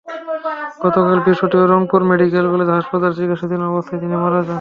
[0.83, 4.49] গতকাল বৃহস্পতিবার Rangpur medical college হাসপাতালে চিকিৎসাধীন অবস্থায় তিনি মারা যান।